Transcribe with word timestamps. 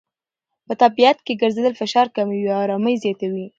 په 0.65 0.73
طبیعت 0.81 1.17
کې 1.25 1.39
ګرځېدل 1.41 1.73
فشار 1.81 2.07
کموي 2.15 2.41
او 2.49 2.57
آرامۍ 2.65 2.95
زیاتوي. 3.03 3.45